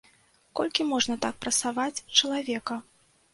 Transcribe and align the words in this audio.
Колькі 0.59 0.85
можна 0.91 1.17
так 1.25 1.37
прасаваць 1.43 2.03
чалавека. 2.17 2.81